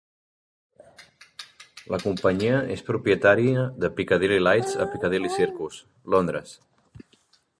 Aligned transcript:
La 1.95 1.99
companyia 2.03 2.55
és 2.77 2.81
propietària 2.87 3.67
de 3.83 3.93
Piccadilly 3.99 4.41
Lights 4.47 4.75
a 4.85 4.87
Piccadilly 4.95 5.31
Circus, 5.37 5.77
Londres. 6.15 6.57